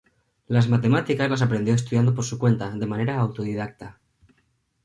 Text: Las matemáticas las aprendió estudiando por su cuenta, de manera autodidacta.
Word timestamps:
Las 0.47 0.67
matemáticas 0.67 1.29
las 1.29 1.43
aprendió 1.43 1.75
estudiando 1.75 2.15
por 2.15 2.25
su 2.25 2.39
cuenta, 2.39 2.71
de 2.71 2.87
manera 2.87 3.17
autodidacta. 3.19 3.99